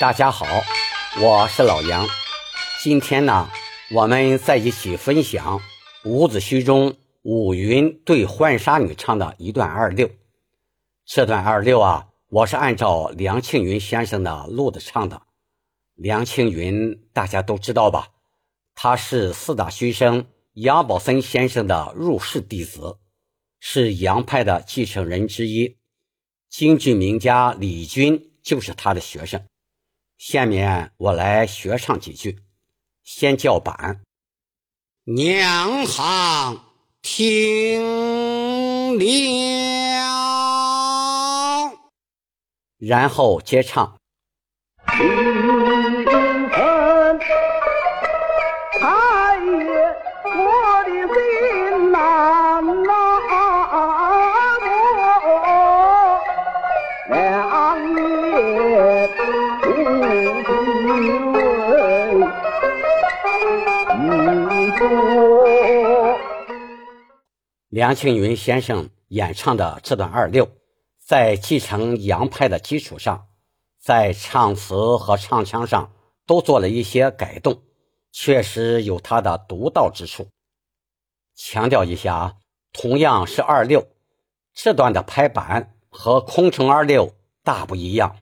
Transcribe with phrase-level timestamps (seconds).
[0.00, 0.46] 大家好，
[1.20, 2.08] 我是老杨。
[2.82, 3.50] 今天呢，
[3.90, 5.60] 我们在一起分享
[6.06, 10.08] 伍子胥中伍云对浣纱女唱的一段二六。
[11.04, 15.20] 这段二六啊，我是按照梁庆云先生的录的唱的。
[15.96, 18.08] 梁庆云大家都知道吧？
[18.74, 22.96] 他是四大须生杨宝森先生的入室弟子，
[23.58, 25.76] 是杨派的继承人之一。
[26.48, 29.44] 京剧名家李军就是他的学生。
[30.20, 32.40] 下面我来学唱几句，
[33.02, 34.02] 先叫板。
[35.04, 36.60] 娘行
[37.00, 39.06] 听了，
[42.76, 43.96] 然后接唱。
[67.68, 70.48] 梁庆云先生演唱的这段二六，
[70.98, 73.28] 在继承杨派的基础上，
[73.80, 75.92] 在唱词和唱腔上
[76.26, 77.62] 都做了一些改动，
[78.12, 80.28] 确实有它的独到之处。
[81.34, 82.34] 强调一下啊，
[82.72, 83.86] 同样是二六，
[84.52, 88.16] 这段的拍板和空城二六大不一样。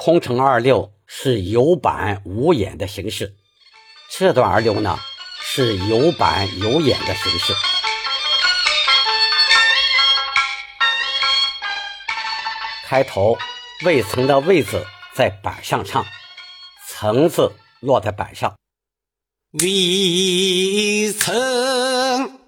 [0.00, 3.34] 空城二六是有板无眼的形式，
[4.08, 4.96] 这段二六呢
[5.40, 7.52] 是有板有眼的形式。
[12.84, 13.36] 开头
[13.84, 16.06] “未曾”的“未”字在板上唱
[16.86, 18.56] ，“曾”字落在板上。
[19.50, 22.38] 未曾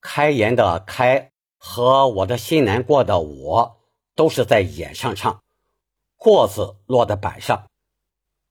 [0.00, 3.80] 开言的“开”和我的心难过的“我”
[4.14, 5.42] 都是在眼上唱
[6.22, 7.66] ，“过”字落在板上，“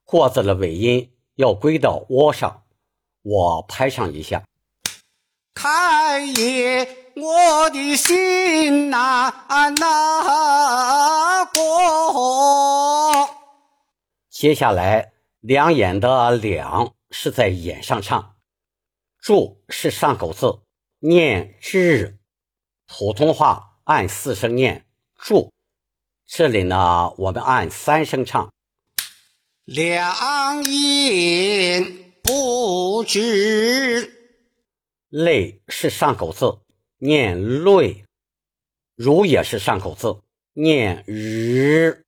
[0.03, 2.63] 过”字的尾音要归到窝上。
[3.21, 4.43] 我拍上一下，
[5.53, 6.97] 开也。
[7.15, 9.31] 我的心难
[11.53, 13.29] 过。
[14.29, 18.35] 接下来，两眼的“两”是在眼上唱
[19.17, 20.59] ，“注”是上口字，
[20.99, 22.19] 念“之”。
[22.87, 24.85] 普通话按四声念
[25.15, 25.51] “注”，
[26.33, 28.53] 这里呢，我们按三声唱。
[29.65, 34.09] 两眼不知，
[35.09, 36.59] 泪是上口字。
[36.99, 38.05] 念泪，
[38.95, 40.21] 如也是上口字，
[40.53, 42.05] 念日。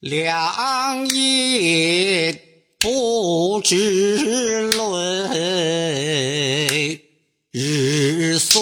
[0.00, 2.40] 两眼
[2.80, 4.72] 不知
[5.28, 7.00] 泪，
[7.52, 8.58] 日缩。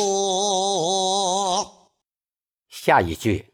[2.69, 3.47] 下一句。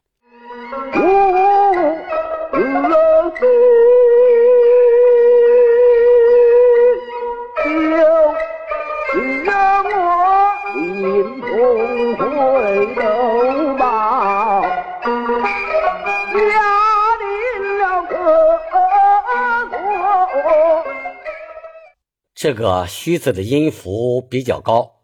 [22.41, 25.01] 这个“须”字的音符比较高，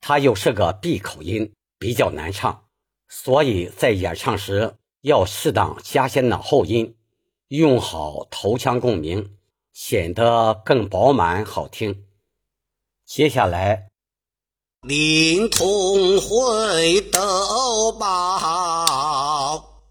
[0.00, 2.62] 它又是个闭口音，比较难唱，
[3.08, 6.94] 所以在演唱时要适当加些脑后音，
[7.48, 9.36] 用好头腔共鸣，
[9.72, 12.04] 显得更饱满好听。
[13.04, 13.88] 接下来，
[14.82, 19.82] 临潼会斗宝，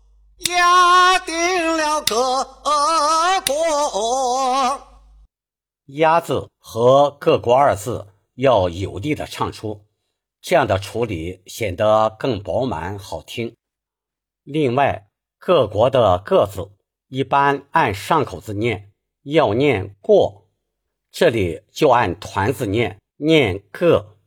[0.48, 2.46] 压定了各
[3.46, 4.45] 国。
[5.86, 9.86] 鸭字和各国二字要有力的唱出，
[10.42, 13.56] 这样的处理显得更饱满好听。
[14.44, 15.08] 另外，
[15.38, 16.72] 各国的各字
[17.08, 18.92] 一般按上口字念，
[19.22, 20.48] 要念过，
[21.12, 24.18] 这里就按团字念，念个，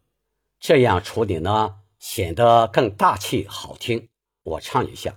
[0.60, 4.08] 这样处理呢，显得更大气好听。
[4.44, 5.16] 我唱一下：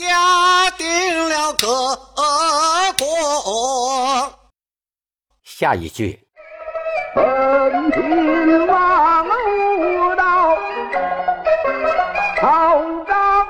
[0.00, 1.96] 压定了各
[2.96, 4.43] 国。
[5.56, 6.18] 下一句。
[7.14, 10.56] 本平王无道，
[12.42, 13.46] 好张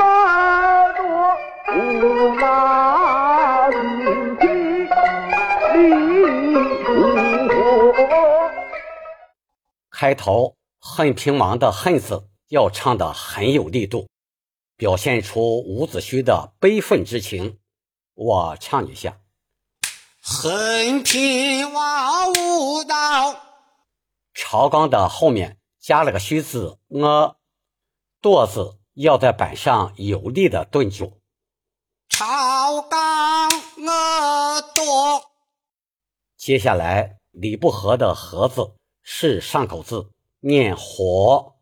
[0.00, 1.36] 耳朵，
[1.66, 3.70] 驸马
[4.40, 4.88] 进京
[9.90, 14.08] 开头“恨平王”的“恨”字要唱得很有力度，
[14.78, 17.58] 表现出伍子胥的悲愤之情。
[18.14, 19.18] 我唱一下。
[20.30, 23.34] 恨平王无道，
[24.34, 27.36] 朝纲的后面加了个虚字，呃，
[28.20, 31.22] 舵字要在板上有力的顿住。
[32.10, 35.30] 朝纲恶多。
[36.36, 38.72] 接下来，李不和的“和”字
[39.02, 40.10] 是上口字，
[40.40, 41.54] 念火。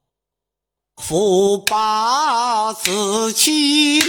[0.96, 4.00] 福报自弃，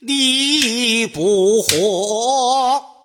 [0.00, 2.95] 礼不和。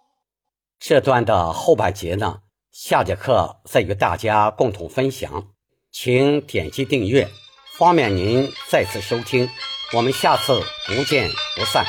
[0.81, 2.39] 这段的后半节呢，
[2.71, 5.49] 下节课再与大家共同分享，
[5.91, 7.29] 请点击订阅，
[7.77, 9.47] 方便您再次收听。
[9.93, 11.85] 我们下次不见不散。